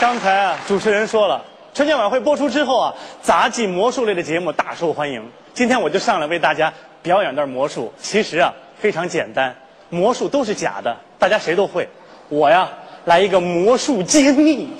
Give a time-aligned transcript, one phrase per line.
[0.00, 5.22] 刚才啊，主持人说了，春节晚会播出之后啊，杂技魔术类的节目大受欢迎。
[5.52, 7.92] 今天我就上来为大家表演段魔术。
[8.00, 9.54] 其实啊，非常简单，
[9.90, 11.86] 魔术都是假的，大家谁都会。
[12.30, 12.66] 我呀，
[13.04, 14.70] 来一个魔术揭秘，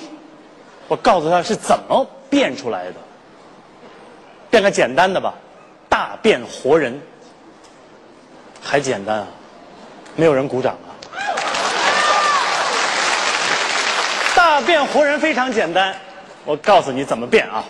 [0.89, 2.95] 我告诉他是怎么变出来的。
[4.49, 5.35] 变个简单的吧，
[5.87, 6.99] 大变活人，
[8.63, 9.27] 还简单啊，
[10.17, 10.90] 没有人鼓掌啊。
[14.63, 15.95] 变活人非常简单，
[16.45, 17.65] 我告诉你怎么变啊。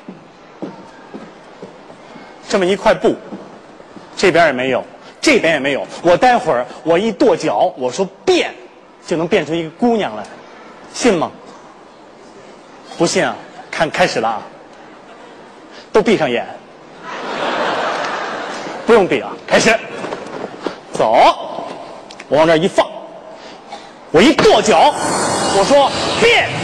[2.48, 3.16] 这么一块布，
[4.16, 4.84] 这边也没有，
[5.20, 5.86] 这边也没有。
[6.02, 8.52] 我待会儿我一跺脚，我说变，
[9.06, 10.24] 就能变出一个姑娘来，
[10.92, 11.30] 信吗？
[12.98, 13.36] 不信啊？
[13.70, 14.42] 看开始了啊！
[15.92, 16.46] 都闭上眼，
[18.84, 19.74] 不用闭啊，开始，
[20.92, 21.14] 走，
[22.28, 22.86] 我往这一放，
[24.10, 24.92] 我一跺脚，
[25.56, 26.59] 我说变。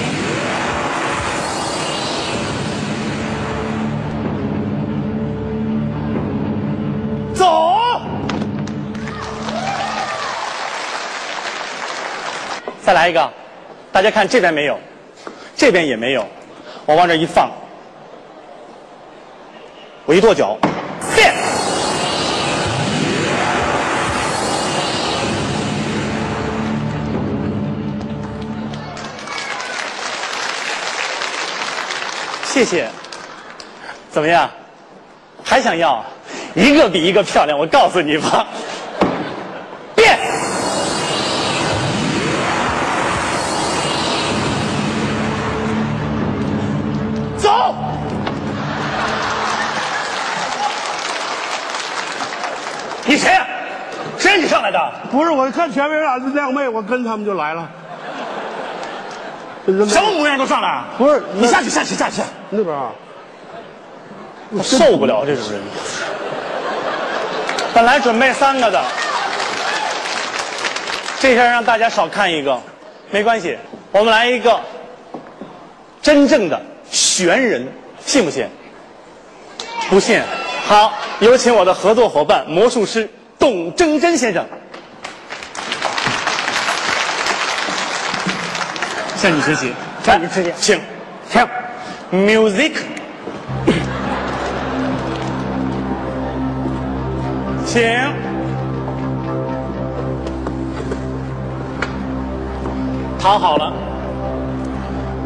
[12.86, 13.28] 再来一个，
[13.90, 14.78] 大家看这边没有，
[15.56, 16.24] 这边也没有，
[16.84, 17.50] 我往这一放，
[20.04, 20.56] 我一跺脚，
[21.16, 21.34] 变，
[32.44, 32.88] 谢谢，
[34.12, 34.48] 怎么样？
[35.42, 36.04] 还想要？
[36.54, 38.46] 一个比一个漂亮，我告诉你吧，
[55.16, 57.66] 不是，我看前面俩靓妹，我跟他们就来了。
[59.66, 60.84] 什么模样都上来？
[60.98, 62.92] 不是你下去，下去，下去，那边啊？
[64.50, 65.58] 我受不了这种人。
[67.72, 68.84] 本来准备三个的，
[71.18, 72.60] 这下让大家少看一个，
[73.10, 73.56] 没关系，
[73.92, 74.60] 我们来一个
[76.02, 76.60] 真正的
[76.90, 77.66] 玄人，
[78.04, 78.46] 信不信？
[79.88, 80.20] 不信。
[80.66, 84.44] 好，有请我的合作伙伴魔术师董铮珍先生，
[89.26, 89.72] 向你学习，
[90.04, 90.52] 向你学习。
[90.56, 90.80] 请。
[91.28, 91.44] 请
[92.12, 92.74] music。
[97.66, 97.82] 请，
[103.18, 103.72] 躺好了。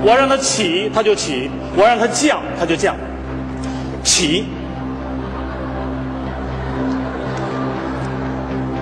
[0.02, 2.96] 我让他起，他就起；我让他降，他就降。
[4.02, 4.46] 起，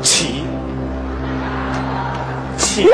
[0.00, 0.44] 起，
[2.56, 2.86] 起！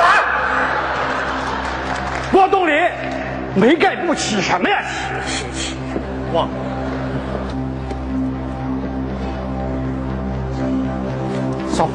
[2.45, 2.75] 郭冬临，
[3.55, 4.83] 没盖不起什么呀？
[5.27, 5.77] 起起起！
[6.35, 6.55] 忘了。
[11.73, 11.89] 走。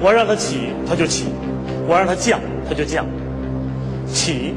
[0.00, 1.26] 我让他起，他就起；
[1.86, 3.04] 我让他降，他就降。
[4.06, 4.54] 起，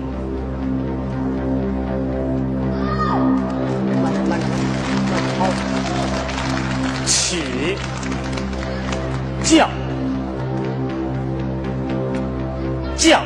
[13.08, 13.24] 降，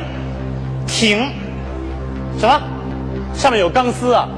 [0.86, 1.32] 停。
[2.38, 2.60] 什么？
[3.34, 4.28] 上面有钢丝啊？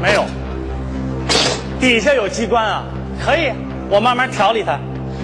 [0.00, 0.24] 没有。
[1.78, 2.84] 底下有机关啊？
[3.24, 3.52] 可以，
[3.90, 4.78] 我慢慢调理它。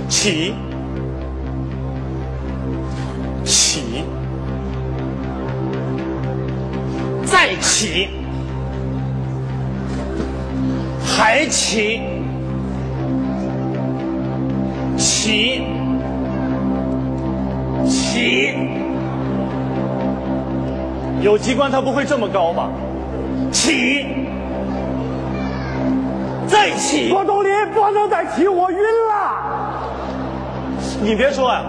[0.08, 0.54] 起，
[3.44, 4.04] 起，
[7.24, 8.10] 再起，
[11.04, 12.02] 还起，
[15.32, 15.62] 起，
[17.88, 18.54] 起。
[21.22, 22.68] 有机关它不会这么高吧？
[23.50, 24.04] 起。
[26.46, 29.80] 再起，郭冬临不能再起，我晕了。
[31.02, 31.62] 你别说呀、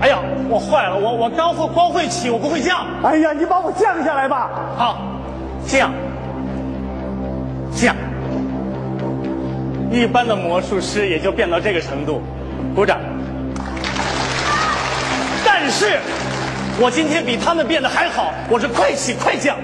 [0.00, 0.18] 哎呀，
[0.48, 2.86] 我坏了，我我刚会光会起，我不会降。
[3.02, 4.48] 哎呀，你把我降下来吧。
[4.78, 4.96] 好，
[5.66, 5.92] 降，
[7.70, 7.94] 降。
[9.92, 12.22] 一般的魔术师也就变到这个程度，
[12.74, 12.98] 鼓掌。
[15.44, 15.98] 但是，
[16.78, 19.56] 我今天比他们变得还好，我是快起快降，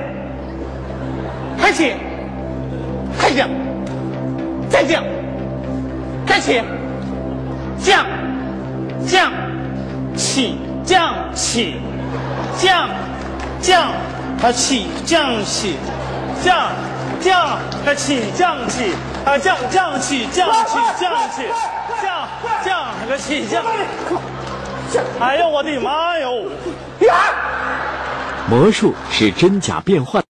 [1.59, 1.95] 快起，
[3.19, 3.49] 快降，
[4.69, 5.03] 再降，
[6.27, 6.62] 再起，
[7.79, 8.07] 降，
[9.07, 9.33] 降，
[10.17, 10.59] 起。
[10.83, 11.77] 降起，
[12.59, 12.89] 降。
[13.61, 13.93] 降。
[14.43, 15.77] 啊起降起，
[16.43, 16.73] 降。
[17.21, 17.39] 降。
[17.39, 18.91] 啊起降起。
[19.25, 21.43] 啊降降气降气降气
[22.03, 22.29] 降
[22.65, 23.65] 降个气降。
[25.21, 26.45] 哎呦我的妈哟！
[28.49, 30.23] 魔术是真假变换。